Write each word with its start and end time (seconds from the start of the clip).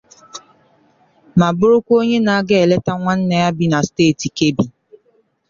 ma 1.39 1.47
bụrụkwa 1.57 1.93
onye 2.01 2.17
na-aga 2.25 2.55
eleta 2.63 2.91
nwanne 3.01 3.35
ya 3.43 3.49
bi 3.57 3.65
na 3.71 3.79
steeti 3.87 4.27
Kebbi 4.37 4.65